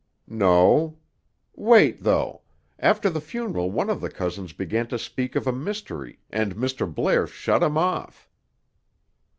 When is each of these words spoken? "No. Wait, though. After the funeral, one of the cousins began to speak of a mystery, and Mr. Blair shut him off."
"No. 0.27 0.97
Wait, 1.55 2.01
though. 2.01 2.41
After 2.79 3.07
the 3.07 3.21
funeral, 3.21 3.69
one 3.69 3.87
of 3.87 4.01
the 4.01 4.09
cousins 4.09 4.51
began 4.51 4.87
to 4.87 4.97
speak 4.97 5.35
of 5.35 5.45
a 5.45 5.51
mystery, 5.53 6.17
and 6.31 6.55
Mr. 6.55 6.91
Blair 6.91 7.27
shut 7.27 7.61
him 7.61 7.77
off." 7.77 8.27